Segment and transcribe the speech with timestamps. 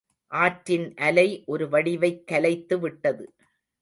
[0.31, 3.25] ஆற்றின் அலை ஒரு வடிவைக் கலைத்து விட்டது.